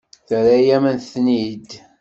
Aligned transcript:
Terra-yam-ten-id. 0.27 1.69